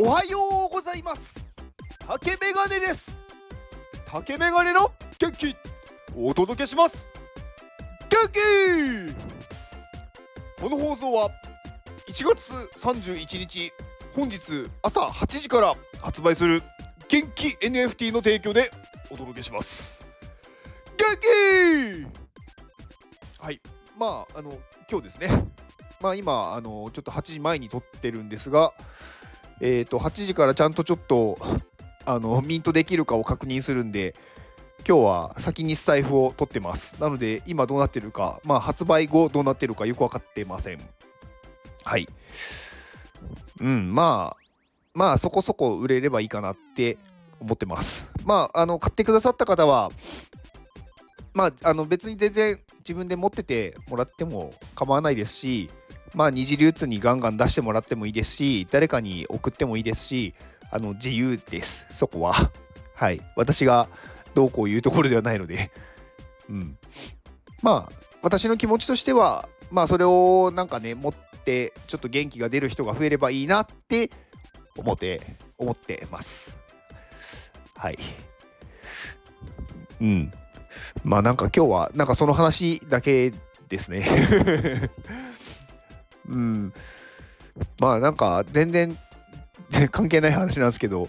[0.00, 0.38] おはよ
[0.70, 1.52] うございます。
[2.06, 3.20] 竹メガネです。
[4.06, 5.56] 竹メガネの元気
[6.14, 7.10] お届けします。
[8.08, 8.38] 元気
[10.62, 11.30] この放送は
[12.08, 13.72] 1月31日
[14.14, 16.62] 本日朝8時から発売する
[17.08, 18.70] 元気 NFT の提供で
[19.10, 20.06] お届けします。
[20.96, 21.08] 元
[23.36, 23.60] 気はい。
[23.98, 25.26] まああの今日ですね。
[26.00, 28.72] まあ今あのちょっと8時前に撮ってるんですが
[29.60, 31.38] えっ、ー、と8時からちゃんとちょっと
[32.04, 34.14] あのミントできるかを確認するんで
[34.86, 36.96] 今日は先にスタイフを取ってます。
[37.00, 40.80] なので今どうなってるかまあ発売後どうなってるかよく分かってません。
[41.84, 42.08] はい。
[43.60, 44.48] うんまあ
[44.94, 46.98] まあそこそこ売れればいいかなって
[47.40, 48.10] 思ってます。
[48.24, 49.90] まああの買ってくださった方は
[51.34, 55.70] まああの別に全然自分で持っててもらっても構わないですし
[56.14, 60.34] まあ二次流通にガンガン出してもらってもいいですし誰かに送ってもいいですし
[60.70, 61.86] あの自由です。
[61.90, 62.32] そこは。
[62.94, 63.20] はい。
[63.36, 63.88] 私が
[64.34, 65.70] どうこう言うところではないので。
[66.48, 66.78] うん。
[67.62, 74.10] まあ私の気持ちとしてはまあそれをなんかね持ってちょっと元気が出る人が増えればいいなって
[74.76, 75.20] 思って
[75.56, 76.60] 思ってます。
[77.74, 77.98] はい。
[80.00, 80.32] うん。
[81.04, 83.32] まあなんか今日はなんかその話だけ
[83.68, 84.06] ですね。
[86.28, 86.72] うん。
[87.80, 88.96] まあなんか全然
[89.90, 91.08] 関係ない話なんですけど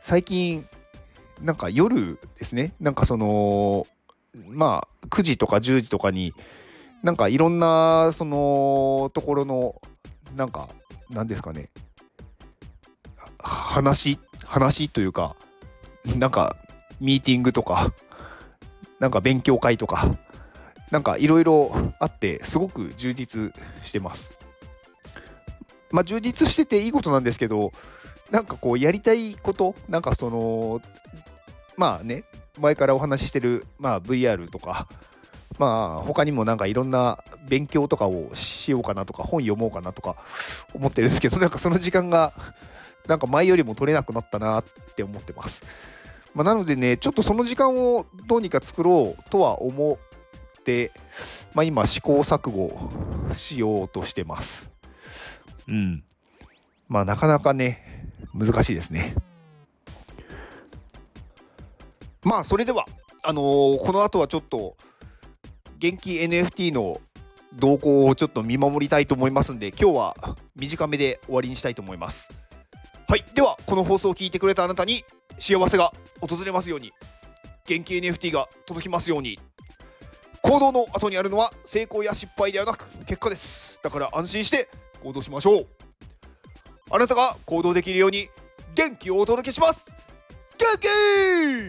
[0.00, 0.66] 最近
[1.42, 2.72] なんか夜ですね。
[2.80, 3.86] なんかその
[4.48, 6.32] まあ9時とか10時とかに
[7.02, 9.80] なんかいろんなそのところの
[10.34, 10.68] なんか
[11.10, 11.68] 何ですかね。
[13.38, 15.36] 話話というか
[16.16, 16.56] なんか
[17.00, 17.92] ミーティングとか
[18.98, 20.16] なんか勉強会とか
[20.90, 24.35] なんかいろいろあってすごく充実してます。
[25.90, 27.72] まあ充実してていいことなんですけど
[28.30, 30.80] なんかこうやりたいことなんかその
[31.76, 32.24] まあね
[32.58, 34.88] 前からお話ししてる、まあ、VR とか
[35.58, 37.18] まあ他にもなんかいろんな
[37.48, 40.16] 勉強とかをしようかなとか本読もうかなとか
[40.74, 42.32] 思ってるんですけどなんかその時間が
[43.06, 44.64] なんか前よりも取れなくなったなっ
[44.96, 45.64] て思ってます。
[46.34, 50.92] まあ、なのでねちょっとその時間をどうにか作ろうとは思って、
[51.54, 54.75] まあ、今試行錯誤しようとしてます。
[55.68, 56.04] うん。
[56.88, 59.14] まあなかなかね難しいですね。
[62.24, 62.86] まあそれでは
[63.22, 64.76] あのー、この後はちょっと
[65.78, 67.00] 元気 NFT の
[67.54, 70.14] 動向をちょっと見守りたいと思いますんで今日は
[70.56, 72.32] 短めで終わりにしたいと思います
[73.08, 75.02] はいではこの放送を聞いてくれたあなたに
[75.38, 76.92] 幸せが訪れますように
[77.66, 79.38] 元気 NFT が届きますように
[80.42, 84.68] 行動の後にあるのは成功や失敗ではなく結果ですだから安心して
[85.02, 85.66] 行動しましょう。
[86.90, 88.28] あなたが行動できるように
[88.74, 89.94] 元気をお届けします。
[90.58, 91.65] 元気!